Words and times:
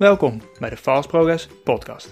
Welkom 0.00 0.40
bij 0.58 0.70
de 0.70 0.76
Fast 0.76 1.08
Progress 1.08 1.48
Podcast. 1.64 2.10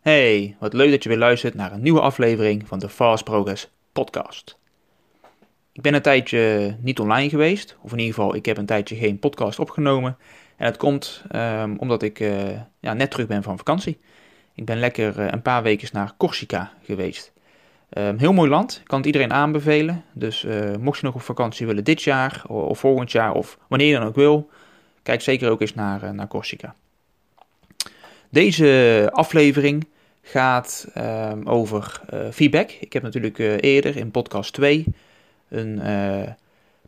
Hey, 0.00 0.56
wat 0.60 0.72
leuk 0.72 0.90
dat 0.90 1.02
je 1.02 1.08
weer 1.08 1.18
luistert 1.18 1.54
naar 1.54 1.72
een 1.72 1.82
nieuwe 1.82 2.00
aflevering 2.00 2.68
van 2.68 2.78
de 2.78 2.88
Fast 2.88 3.24
Progress 3.24 3.70
Podcast. 3.92 4.58
Ik 5.72 5.82
ben 5.82 5.94
een 5.94 6.02
tijdje 6.02 6.76
niet 6.80 7.00
online 7.00 7.28
geweest, 7.28 7.76
of 7.80 7.92
in 7.92 7.98
ieder 7.98 8.14
geval, 8.14 8.34
ik 8.34 8.46
heb 8.46 8.56
een 8.56 8.66
tijdje 8.66 8.96
geen 8.96 9.18
podcast 9.18 9.58
opgenomen. 9.58 10.16
En 10.56 10.66
dat 10.66 10.76
komt 10.76 11.22
um, 11.32 11.78
omdat 11.78 12.02
ik 12.02 12.20
uh, 12.20 12.60
ja, 12.80 12.92
net 12.92 13.10
terug 13.10 13.26
ben 13.26 13.42
van 13.42 13.56
vakantie. 13.56 13.98
Ik 14.58 14.64
ben 14.64 14.78
lekker 14.78 15.18
uh, 15.18 15.26
een 15.30 15.42
paar 15.42 15.62
weken 15.62 15.88
naar 15.92 16.12
Corsica 16.16 16.72
geweest. 16.84 17.32
Um, 17.92 18.18
heel 18.18 18.32
mooi 18.32 18.50
land, 18.50 18.82
kan 18.84 18.98
het 18.98 19.06
iedereen 19.06 19.32
aanbevelen. 19.32 20.04
Dus 20.12 20.42
uh, 20.44 20.76
mocht 20.76 20.98
je 21.00 21.06
nog 21.06 21.14
op 21.14 21.20
vakantie 21.20 21.66
willen 21.66 21.84
dit 21.84 22.02
jaar, 22.02 22.44
of, 22.46 22.78
volgend 22.78 23.12
jaar, 23.12 23.32
of 23.32 23.58
wanneer 23.68 23.88
je 23.88 23.98
dan 23.98 24.06
ook 24.06 24.14
wil, 24.14 24.50
kijk 25.02 25.20
zeker 25.20 25.50
ook 25.50 25.60
eens 25.60 25.74
naar, 25.74 26.14
naar 26.14 26.28
Corsica. 26.28 26.74
Deze 28.28 29.08
aflevering 29.12 29.86
gaat 30.22 30.88
um, 30.96 31.46
over 31.46 32.00
feedback. 32.32 32.70
Ik 32.70 32.92
heb 32.92 33.02
natuurlijk 33.02 33.38
eerder 33.38 33.96
in 33.96 34.10
podcast 34.10 34.52
2 34.52 34.84
een 35.48 35.82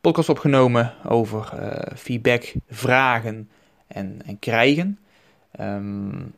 podcast 0.00 0.28
opgenomen 0.28 0.94
over 1.04 1.52
feedback, 1.96 2.52
vragen 2.68 3.48
en, 3.86 4.20
en 4.24 4.38
krijgen. 4.38 4.98
Um, 5.60 6.32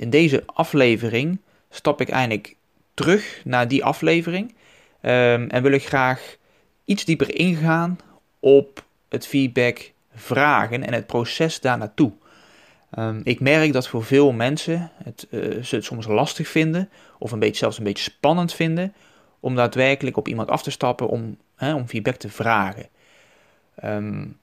in 0.00 0.10
deze 0.10 0.42
aflevering 0.46 1.40
stap 1.70 2.00
ik 2.00 2.08
eigenlijk 2.08 2.56
terug 2.94 3.40
naar 3.44 3.68
die 3.68 3.84
aflevering 3.84 4.48
um, 5.02 5.48
en 5.48 5.62
wil 5.62 5.72
ik 5.72 5.86
graag 5.86 6.36
iets 6.84 7.04
dieper 7.04 7.34
ingaan 7.34 7.98
op 8.38 8.84
het 9.08 9.26
feedback 9.26 9.92
vragen 10.14 10.86
en 10.86 10.92
het 10.92 11.06
proces 11.06 11.60
daar 11.60 11.78
naartoe. 11.78 12.12
Um, 12.98 13.20
ik 13.24 13.40
merk 13.40 13.72
dat 13.72 13.88
voor 13.88 14.04
veel 14.04 14.32
mensen 14.32 14.90
het, 15.04 15.26
uh, 15.30 15.62
ze 15.62 15.74
het 15.74 15.84
soms 15.84 16.06
lastig 16.06 16.48
vinden, 16.48 16.88
of 17.18 17.32
een 17.32 17.38
beetje, 17.38 17.56
zelfs 17.56 17.78
een 17.78 17.84
beetje 17.84 18.10
spannend 18.10 18.54
vinden, 18.54 18.94
om 19.40 19.54
daadwerkelijk 19.54 20.16
op 20.16 20.28
iemand 20.28 20.48
af 20.48 20.62
te 20.62 20.70
stappen 20.70 21.08
om, 21.08 21.36
om 21.58 21.88
feedback 21.88 22.16
te 22.16 22.28
vragen. 22.28 22.88
Um, 23.84 24.38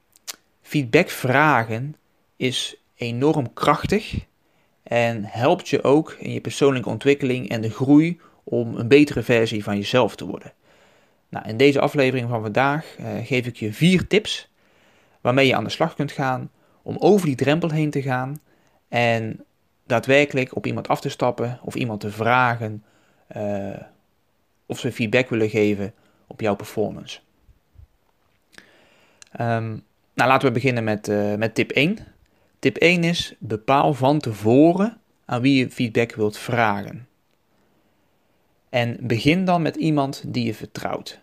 feedback 0.62 1.10
vragen 1.10 1.96
is 2.36 2.76
enorm 2.96 3.54
krachtig 3.54 4.26
en 4.88 5.24
helpt 5.24 5.70
je 5.70 5.84
ook 5.84 6.16
in 6.20 6.32
je 6.32 6.42
persoonlijke 6.42 6.90
ontwikkeling 6.90 7.50
en 7.50 7.62
de 7.62 7.70
groei 7.70 8.20
om 8.44 8.76
een 8.76 8.88
betere 8.88 9.24
versie 9.24 9.64
van 9.64 9.76
jezelf 9.76 10.16
te 10.16 10.26
worden. 10.26 10.54
Nou, 11.30 11.50
in 11.50 11.58
deze 11.58 11.80
aflevering 11.80 12.30
van 12.30 12.42
vandaag 12.42 12.96
uh, 13.00 13.08
geef 13.24 13.46
ik 13.46 13.56
je 13.56 13.74
vier 13.74 14.08
tips 14.08 14.52
waarmee 15.22 15.48
je 15.48 15.56
aan 15.56 15.64
de 15.64 15.70
slag 15.70 15.96
kunt 15.96 16.12
gaan 16.12 16.52
om 16.82 16.96
over 17.00 17.26
die 17.26 17.36
drempel 17.36 17.70
heen 17.70 17.90
te 17.90 18.02
gaan 18.02 18.40
en 18.88 19.44
daadwerkelijk 19.86 20.56
op 20.56 20.66
iemand 20.66 20.88
af 20.88 21.02
te 21.02 21.10
stappen 21.10 21.60
of 21.62 21.76
iemand 21.76 22.00
te 22.00 22.12
vragen 22.12 22.84
uh, 23.38 23.82
of 24.66 24.80
ze 24.80 24.92
feedback 24.92 25.30
willen 25.30 25.50
geven 25.50 25.94
op 26.28 26.42
jouw 26.42 26.56
performance. 26.56 27.20
Um, 29.40 29.84
nou, 30.14 30.30
laten 30.30 30.48
we 30.48 30.54
beginnen 30.54 30.84
met, 30.84 31.08
uh, 31.08 31.36
met 31.36 31.56
tip 31.56 31.72
1. 31.72 31.98
Tip 32.60 32.78
1 32.78 33.04
is: 33.04 33.36
bepaal 33.40 33.94
van 33.94 34.20
tevoren 34.20 35.02
aan 35.26 35.42
wie 35.42 35.60
je 35.60 35.72
feedback 35.72 36.16
wilt 36.16 36.38
vragen. 36.38 37.08
En 38.70 38.98
begin 39.02 39.46
dan 39.46 39.62
met 39.62 39.76
iemand 39.76 40.24
die 40.28 40.46
je 40.46 40.54
vertrouwt. 40.54 41.20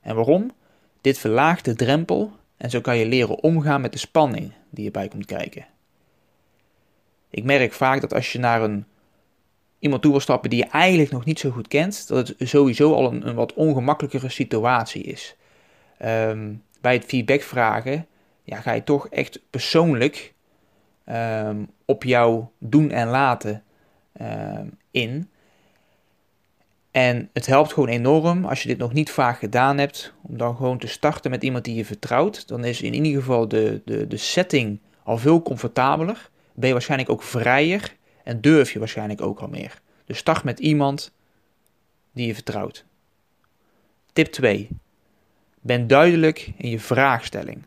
En 0.00 0.14
waarom? 0.14 0.52
Dit 1.00 1.18
verlaagt 1.18 1.64
de 1.64 1.74
drempel 1.74 2.32
en 2.56 2.70
zo 2.70 2.80
kan 2.80 2.96
je 2.96 3.06
leren 3.06 3.42
omgaan 3.42 3.80
met 3.80 3.92
de 3.92 3.98
spanning 3.98 4.52
die 4.70 4.86
erbij 4.86 5.08
komt 5.08 5.26
kijken. 5.26 5.66
Ik 7.30 7.44
merk 7.44 7.72
vaak 7.72 8.00
dat 8.00 8.14
als 8.14 8.32
je 8.32 8.38
naar 8.38 8.62
een, 8.62 8.84
iemand 9.78 10.02
toe 10.02 10.10
wil 10.10 10.20
stappen 10.20 10.50
die 10.50 10.58
je 10.58 10.70
eigenlijk 10.70 11.10
nog 11.10 11.24
niet 11.24 11.38
zo 11.38 11.50
goed 11.50 11.68
kent, 11.68 12.08
dat 12.08 12.28
het 12.28 12.48
sowieso 12.48 12.94
al 12.94 13.12
een, 13.12 13.34
wat 13.34 13.54
ongemakkelijkere 13.54 14.28
situatie 14.28 15.02
is. 15.02 15.36
Um, 16.04 16.62
bij 16.80 16.94
het 16.94 17.04
feedback 17.04 17.42
vragen 17.42 18.06
ja, 18.42 18.60
ga 18.60 18.72
je 18.72 18.84
toch 18.84 19.08
echt 19.08 19.40
persoonlijk 19.50 20.34
um, 21.06 21.70
op 21.84 22.04
jouw 22.04 22.52
doen 22.58 22.90
en 22.90 23.08
laten 23.08 23.62
um, 24.20 24.78
in. 24.90 25.30
En 26.90 27.28
het 27.32 27.46
helpt 27.46 27.72
gewoon 27.72 27.88
enorm 27.88 28.44
als 28.44 28.62
je 28.62 28.68
dit 28.68 28.78
nog 28.78 28.92
niet 28.92 29.10
vaak 29.10 29.38
gedaan 29.38 29.78
hebt, 29.78 30.12
om 30.22 30.36
dan 30.36 30.56
gewoon 30.56 30.78
te 30.78 30.86
starten 30.86 31.30
met 31.30 31.42
iemand 31.42 31.64
die 31.64 31.74
je 31.74 31.84
vertrouwt. 31.84 32.48
Dan 32.48 32.64
is 32.64 32.82
in 32.82 32.94
ieder 32.94 33.20
geval 33.20 33.48
de, 33.48 33.80
de, 33.84 34.06
de 34.06 34.16
setting 34.16 34.80
al 35.02 35.18
veel 35.18 35.42
comfortabeler. 35.42 36.30
Ben 36.54 36.66
je 36.66 36.72
waarschijnlijk 36.72 37.10
ook 37.10 37.22
vrijer 37.22 37.96
en 38.24 38.40
durf 38.40 38.72
je 38.72 38.78
waarschijnlijk 38.78 39.20
ook 39.20 39.40
al 39.40 39.48
meer. 39.48 39.80
Dus 40.04 40.18
start 40.18 40.44
met 40.44 40.58
iemand 40.58 41.12
die 42.12 42.26
je 42.26 42.34
vertrouwt. 42.34 42.84
Tip 44.12 44.26
2. 44.26 44.68
Ben 45.60 45.86
duidelijk 45.86 46.52
in 46.56 46.70
je 46.70 46.80
vraagstelling. 46.80 47.64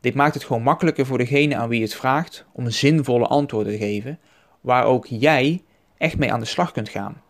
Dit 0.00 0.14
maakt 0.14 0.34
het 0.34 0.44
gewoon 0.44 0.62
makkelijker 0.62 1.06
voor 1.06 1.18
degene 1.18 1.56
aan 1.56 1.68
wie 1.68 1.82
het 1.82 1.94
vraagt 1.94 2.44
om 2.52 2.70
zinvolle 2.70 3.26
antwoorden 3.26 3.72
te 3.72 3.78
geven, 3.78 4.18
waar 4.60 4.84
ook 4.84 5.06
jij 5.06 5.62
echt 5.98 6.18
mee 6.18 6.32
aan 6.32 6.40
de 6.40 6.46
slag 6.46 6.72
kunt 6.72 6.88
gaan. 6.88 7.22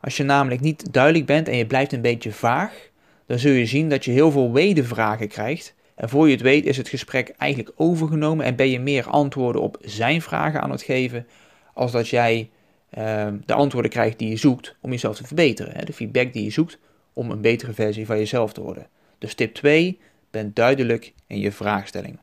Als 0.00 0.16
je 0.16 0.22
namelijk 0.22 0.60
niet 0.60 0.92
duidelijk 0.92 1.26
bent 1.26 1.48
en 1.48 1.56
je 1.56 1.66
blijft 1.66 1.92
een 1.92 2.00
beetje 2.00 2.32
vaag, 2.32 2.90
dan 3.26 3.38
zul 3.38 3.52
je 3.52 3.66
zien 3.66 3.88
dat 3.88 4.04
je 4.04 4.10
heel 4.10 4.30
veel 4.30 4.52
wedervragen 4.52 5.28
krijgt. 5.28 5.74
En 5.94 6.08
voor 6.08 6.26
je 6.26 6.32
het 6.32 6.42
weet 6.42 6.64
is 6.64 6.76
het 6.76 6.88
gesprek 6.88 7.34
eigenlijk 7.38 7.72
overgenomen 7.76 8.44
en 8.44 8.56
ben 8.56 8.70
je 8.70 8.80
meer 8.80 9.08
antwoorden 9.08 9.62
op 9.62 9.76
zijn 9.80 10.22
vragen 10.22 10.62
aan 10.62 10.70
het 10.70 10.82
geven, 10.82 11.26
als 11.74 11.92
dat 11.92 12.08
jij 12.08 12.50
uh, 12.98 13.26
de 13.44 13.54
antwoorden 13.54 13.90
krijgt 13.90 14.18
die 14.18 14.28
je 14.28 14.36
zoekt 14.36 14.76
om 14.80 14.90
jezelf 14.90 15.16
te 15.16 15.26
verbeteren. 15.26 15.74
Hè? 15.76 15.84
De 15.84 15.92
feedback 15.92 16.32
die 16.32 16.44
je 16.44 16.50
zoekt 16.50 16.78
om 17.12 17.30
een 17.30 17.40
betere 17.40 17.72
versie 17.72 18.06
van 18.06 18.18
jezelf 18.18 18.52
te 18.52 18.62
worden. 18.62 18.86
Dus 19.18 19.34
tip 19.34 19.54
2, 19.54 19.98
ben 20.32 20.54
duidelijk 20.54 21.12
in 21.26 21.38
je 21.38 21.52
vraagstelling. 21.52 22.18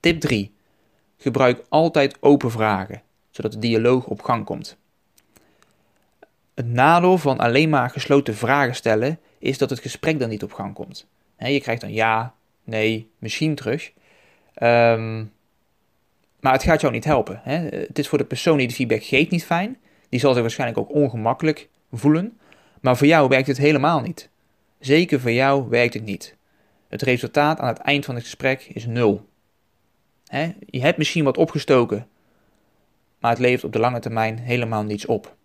Tip 0.00 0.20
3. 0.20 0.54
Gebruik 1.16 1.64
altijd 1.68 2.16
open 2.20 2.50
vragen, 2.50 3.02
zodat 3.30 3.52
de 3.52 3.58
dialoog 3.58 4.06
op 4.06 4.22
gang 4.22 4.44
komt. 4.44 4.76
Het 6.54 6.66
nadeel 6.66 7.18
van 7.18 7.38
alleen 7.38 7.68
maar 7.68 7.90
gesloten 7.90 8.36
vragen 8.36 8.74
stellen 8.74 9.18
is 9.38 9.58
dat 9.58 9.70
het 9.70 9.78
gesprek 9.78 10.18
dan 10.18 10.28
niet 10.28 10.42
op 10.42 10.52
gang 10.52 10.74
komt. 10.74 11.06
je 11.36 11.60
krijgt 11.60 11.80
dan 11.80 11.92
ja, 11.92 12.34
nee, 12.64 13.10
misschien 13.18 13.54
terug. 13.54 13.92
Um, 14.62 15.32
maar 16.40 16.52
het 16.52 16.62
gaat 16.62 16.80
jou 16.80 16.92
niet 16.92 17.04
helpen. 17.04 17.40
Het 17.44 17.98
is 17.98 18.08
voor 18.08 18.18
de 18.18 18.24
persoon 18.24 18.58
die 18.58 18.68
de 18.68 18.74
feedback 18.74 19.02
geeft 19.02 19.30
niet 19.30 19.44
fijn. 19.44 19.78
Die 20.08 20.20
zal 20.20 20.32
zich 20.32 20.42
waarschijnlijk 20.42 20.78
ook 20.78 20.94
ongemakkelijk 20.94 21.68
voelen. 21.92 22.38
Maar 22.80 22.96
voor 22.96 23.06
jou 23.06 23.28
werkt 23.28 23.46
het 23.46 23.58
helemaal 23.58 24.00
niet. 24.00 24.28
Zeker 24.78 25.20
voor 25.20 25.32
jou 25.32 25.68
werkt 25.68 25.94
het 25.94 26.04
niet. 26.04 26.36
Het 26.90 27.02
resultaat 27.02 27.58
aan 27.58 27.68
het 27.68 27.78
eind 27.78 28.04
van 28.04 28.14
het 28.14 28.24
gesprek 28.24 28.62
is 28.62 28.86
nul. 28.86 29.28
je 30.66 30.80
hebt 30.80 30.98
misschien 30.98 31.24
wat 31.24 31.36
opgestoken, 31.36 32.08
maar 33.18 33.30
het 33.30 33.40
levert 33.40 33.64
op 33.64 33.72
de 33.72 33.78
lange 33.78 33.98
termijn 33.98 34.38
helemaal 34.38 34.82
niets 34.82 35.06
op. 35.06 35.36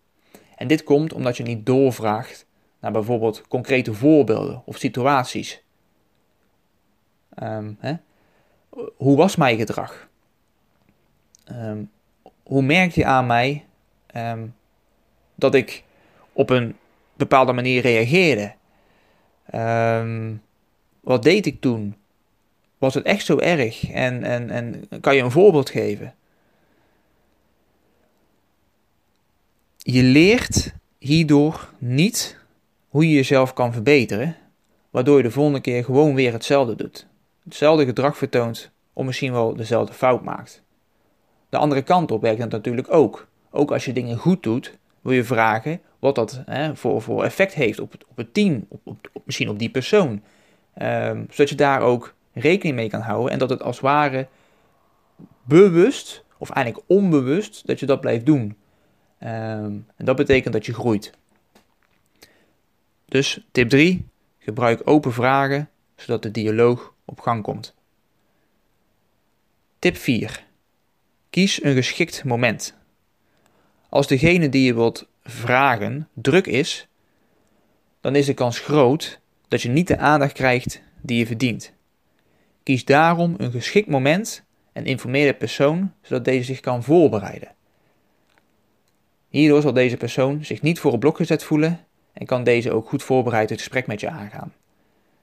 En 0.56 0.68
dit 0.68 0.84
komt 0.84 1.14
omdat 1.14 1.38
je 1.38 1.44
niet 1.44 1.66
doorvraagt 1.66 2.46
naar 2.80 2.92
bijvoorbeeld 2.92 3.48
concrete 3.48 3.94
voorbeelden 3.94 4.62
of 4.66 4.78
situaties. 4.78 5.64
Um, 7.44 7.80
Hoe 8.96 9.18
was 9.18 9.36
mijn 9.36 9.58
gedrag? 9.58 10.08
Um, 11.52 11.92
hoe 12.44 12.62
merk 12.62 12.92
je 12.92 13.06
aan 13.06 13.26
mij 13.26 13.66
um, 14.16 14.56
dat 15.36 15.56
ik 15.56 15.84
op 16.34 16.50
een 16.50 16.76
bepaalde 17.14 17.53
manier 17.53 17.82
reageerde? 17.82 18.53
Um, 19.53 20.44
wat 21.05 21.23
deed 21.23 21.46
ik 21.46 21.61
toen? 21.61 21.96
Was 22.78 22.93
het 22.93 23.05
echt 23.05 23.25
zo 23.25 23.37
erg? 23.37 23.90
En, 23.91 24.23
en, 24.23 24.49
en 24.49 24.87
kan 25.02 25.16
je 25.16 25.22
een 25.22 25.31
voorbeeld 25.31 25.69
geven? 25.69 26.16
Je 29.78 30.03
leert 30.03 30.73
hierdoor 30.97 31.69
niet 31.78 32.37
hoe 32.90 33.07
je 33.07 33.16
jezelf 33.16 33.53
kan 33.53 33.73
verbeteren, 33.73 34.35
waardoor 34.90 35.17
je 35.17 35.23
de 35.23 35.31
volgende 35.31 35.61
keer 35.61 35.84
gewoon 35.84 36.16
weer 36.16 36.31
hetzelfde 36.31 36.75
doet. 36.75 37.07
Hetzelfde 37.43 37.85
gedrag 37.85 38.17
vertoont 38.17 38.72
of 38.93 39.05
misschien 39.05 39.31
wel 39.31 39.55
dezelfde 39.55 39.93
fout 39.93 40.23
maakt. 40.23 40.63
De 41.49 41.57
andere 41.57 41.81
kant 41.81 42.11
op 42.11 42.22
werkt 42.22 42.40
dat 42.40 42.52
natuurlijk 42.52 42.93
ook. 42.93 43.28
Ook 43.49 43.72
als 43.72 43.85
je 43.85 43.93
dingen 43.93 44.17
goed 44.17 44.43
doet, 44.43 44.78
wil 45.02 45.13
je 45.13 45.23
vragen 45.23 45.81
wat 45.99 46.16
dat 46.16 46.41
hè, 46.46 46.75
voor, 46.75 47.02
voor 47.02 47.23
effect 47.23 47.53
heeft 47.53 47.79
op 47.79 47.91
het, 47.91 48.05
op 48.07 48.17
het 48.17 48.34
team, 48.34 48.66
op, 48.67 48.79
op, 48.84 49.22
misschien 49.25 49.49
op 49.49 49.59
die 49.59 49.69
persoon. 49.69 50.22
Um, 50.82 51.28
zodat 51.30 51.50
je 51.50 51.56
daar 51.56 51.82
ook 51.82 52.14
rekening 52.34 52.76
mee 52.76 52.90
kan 52.90 53.02
houden 53.02 53.32
en 53.32 53.40
dat 53.40 53.50
het 53.50 53.62
als 53.62 53.80
ware 53.80 54.28
bewust, 55.44 56.24
of 56.38 56.50
eigenlijk 56.50 56.86
onbewust, 56.88 57.68
dat 57.68 57.80
je 57.80 57.86
dat 57.86 58.02
blijft 58.02 58.26
doen. 58.26 58.58
Ehm, 59.20 59.78
en 59.96 60.06
dat 60.06 60.16
betekent 60.16 60.54
dat 60.54 60.66
je 60.66 60.74
groeit. 60.74 61.12
Dus 63.06 63.46
tip 63.52 63.70
3, 63.70 64.08
gebruik 64.40 64.82
open 64.84 65.14
vragen 65.14 65.70
zodat 65.96 66.24
de 66.24 66.32
dialoog 66.32 66.94
op 67.06 67.20
gang 67.20 67.44
komt. 67.44 67.74
Tip 69.80 69.98
4. 69.98 70.46
Kies 71.30 71.64
een 71.64 71.74
geschikt 71.76 72.24
moment. 72.24 72.76
Als 73.90 74.08
degene 74.08 74.50
die 74.50 74.66
je 74.66 74.74
wilt 74.74 75.08
vragen 75.24 76.10
druk 76.14 76.48
is, 76.48 76.88
dan 78.02 78.16
is 78.16 78.26
de 78.26 78.34
kans 78.34 78.60
groot 78.60 79.20
dat 79.47 79.62
je 79.62 79.70
niet 79.70 79.88
de 79.88 79.97
aandacht 79.97 80.34
krijgt 80.34 80.82
die 81.02 81.18
je 81.18 81.26
verdient. 81.26 81.74
Kies 82.64 82.86
daarom 82.86 83.36
een 83.38 83.52
geschikt 83.52 83.88
moment 83.88 84.44
en 84.74 84.86
informeer 84.86 85.28
de 85.28 85.34
persoon 85.34 85.94
zodat 86.02 86.26
deze 86.26 86.44
zich 86.44 86.59
kan 86.59 86.84
voorbereiden. 86.84 87.53
Hierdoor 89.30 89.62
zal 89.62 89.74
deze 89.74 89.97
persoon 89.97 90.46
zich 90.46 90.62
niet 90.62 90.80
voor 90.80 90.94
een 90.94 91.00
blok 91.00 91.18
gezet 91.18 91.44
voelen 91.44 91.80
en 92.14 92.26
kan 92.26 92.44
deze 92.44 92.72
ook 92.72 92.90
goed 92.90 93.03
voorbereid 93.03 93.50
het 93.50 93.59
gesprek 93.59 93.88
met 93.88 94.00
je 94.00 94.09
aangaan. 94.09 94.53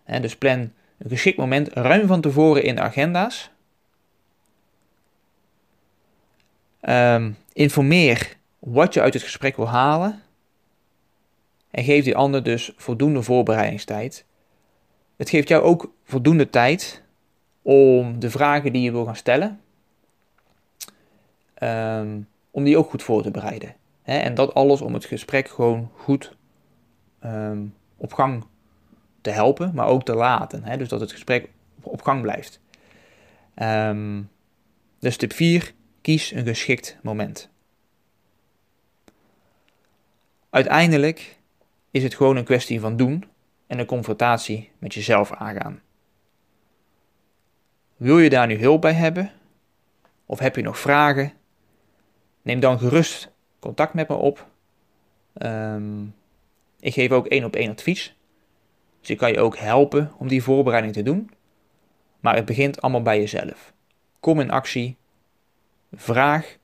dus 0.05 0.37
plan 0.37 0.73
een 0.99 1.11
geschikt 1.11 1.37
moment 1.37 1.69
ruim 1.69 2.07
van 2.07 2.21
tevoren 2.21 2.65
in 2.65 2.75
de 2.75 2.81
agenda's. 2.81 3.51
Um, 6.81 7.37
informeer 7.53 8.37
wat 8.59 8.95
je 8.95 9.01
uit 9.01 9.15
het 9.15 9.23
gesprek 9.23 9.57
wil 9.57 9.69
halen. 9.69 10.23
En 11.73 11.85
geef 11.85 12.05
die 12.05 12.17
ander 12.17 12.43
dus 12.43 12.73
voldoende 12.77 13.23
voorbereidingstijd. 13.23 14.25
Het 15.17 15.31
geeft 15.31 15.49
jou 15.49 15.63
ook 15.63 15.93
voldoende 16.05 16.51
tijd 16.51 17.03
om 17.63 18.21
de 18.21 18.31
vragen 18.31 18.73
die 18.73 18.83
je 18.83 18.93
wil 18.93 19.05
gaan 19.05 19.17
stellen, 19.17 19.61
ehm, 21.55 22.21
om 22.51 22.65
die 22.65 22.79
ook 22.79 22.91
goed 22.91 23.03
voor 23.03 23.23
te 23.23 23.31
bereiden. 23.31 23.75
en 24.03 24.35
dat 24.35 24.55
alles 24.55 24.81
om 24.81 24.95
het 24.95 25.05
gesprek 25.05 25.49
gewoon 25.49 25.91
goed 25.97 26.37
Ehm, 27.23 27.67
op 27.97 28.13
gang 28.13 28.45
te 29.21 29.31
helpen, 29.31 29.75
maar 29.75 29.87
ook 29.87 30.05
te 30.05 30.15
laten. 30.15 30.79
Dus 30.79 30.89
dat 30.89 31.01
het 31.01 31.13
gesprek 31.13 31.49
op 31.83 32.03
gang 32.03 32.23
blijft. 32.23 32.61
Um, 33.57 34.31
dus 34.99 35.17
tip 35.17 35.33
4, 35.33 35.75
kies 36.01 36.31
een 36.31 36.47
geschikt 36.47 36.97
moment. 37.03 37.51
Uiteindelijk 40.51 41.39
is 41.93 42.03
het 42.03 42.15
gewoon 42.15 42.37
een 42.37 42.45
kwestie 42.45 42.81
van 42.81 42.97
doen 42.97 43.25
en 43.67 43.79
een 43.79 43.87
confrontatie 43.87 44.71
met 44.79 44.95
jezelf 44.95 45.33
aangaan. 45.33 45.81
Wil 47.97 48.19
je 48.19 48.31
daar 48.31 48.47
nu 48.47 48.59
hulp 48.59 48.81
bij 48.81 48.93
hebben? 48.93 49.33
Of 50.27 50.39
heb 50.39 50.57
je 50.57 50.63
nog 50.63 50.79
vragen? 50.79 51.33
Neem 52.43 52.61
dan 52.61 52.79
gerust 52.79 53.33
contact 53.59 53.95
met 53.95 54.09
me 54.09 54.15
op. 54.15 54.47
Um, 55.39 56.15
ik 56.81 56.93
geef 56.93 57.11
ook 57.11 57.27
één 57.27 57.45
op 57.45 57.57
één 57.57 57.71
advies. 57.71 58.17
Dus 59.01 59.11
ik 59.11 59.19
kan 59.19 59.33
je 59.33 59.41
ook 59.41 59.57
helpen 59.57 60.13
om 60.19 60.29
die 60.29 60.43
voorbereiding 60.43 60.95
te 60.95 61.03
doen. 61.03 61.31
Maar 62.21 62.35
het 62.35 62.45
begint 62.45 62.81
allemaal 62.81 63.03
bij 63.03 63.19
jezelf. 63.19 63.73
Kom 64.21 64.41
in 64.41 64.51
actie. 64.51 64.97
Vraag 65.93 66.57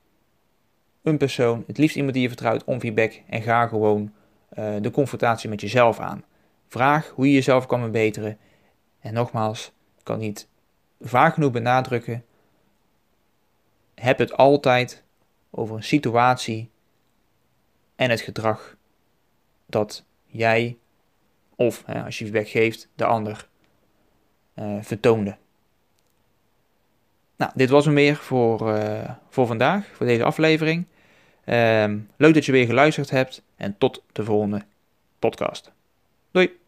een 1.01 1.17
persoon, 1.17 1.63
het 1.67 1.77
liefst 1.77 1.95
iemand 1.95 2.13
die 2.13 2.21
je 2.21 2.27
vertrouwt, 2.27 2.63
om 2.63 2.79
feedback. 2.79 3.21
En 3.27 3.41
ga 3.41 3.67
gewoon 3.67 4.13
uh, 4.57 4.75
de 4.81 4.91
confrontatie 4.91 5.49
met 5.49 5.61
jezelf 5.61 5.99
aan. 5.99 6.23
Vraag 6.67 7.11
hoe 7.15 7.27
je 7.27 7.33
jezelf 7.33 7.65
kan 7.65 7.79
verbeteren. 7.79 8.37
En 8.99 9.13
nogmaals, 9.13 9.67
ik 9.97 10.03
kan 10.03 10.19
niet 10.19 10.47
vaak 11.01 11.33
genoeg 11.33 11.51
benadrukken. 11.51 12.25
Heb 13.95 14.17
het 14.17 14.33
altijd 14.37 15.03
over 15.49 15.75
een 15.75 15.83
situatie 15.83 16.69
en 17.95 18.09
het 18.09 18.21
gedrag 18.21 18.75
dat 19.65 20.03
jij 20.25 20.77
of 21.55 21.83
als 21.85 22.17
je 22.17 22.25
feedback 22.25 22.47
geeft, 22.47 22.87
de 22.95 23.05
ander 23.05 23.47
uh, 24.55 24.77
vertoonde. 24.81 25.37
Nou, 27.35 27.51
dit 27.55 27.69
was 27.69 27.85
hem 27.85 27.93
weer 27.93 28.15
voor, 28.15 28.77
uh, 28.77 29.09
voor 29.29 29.47
vandaag, 29.47 29.87
voor 29.93 30.05
deze 30.05 30.23
aflevering. 30.23 30.85
Um, 31.49 32.09
leuk 32.17 32.33
dat 32.33 32.45
je 32.45 32.51
weer 32.51 32.65
geluisterd 32.65 33.09
hebt 33.09 33.41
en 33.55 33.75
tot 33.77 34.03
de 34.11 34.23
volgende 34.23 34.61
podcast. 35.19 35.71
Doei! 36.31 36.58